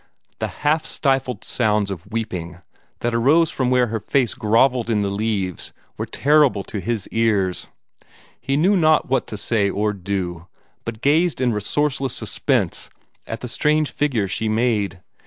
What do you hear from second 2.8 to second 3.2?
that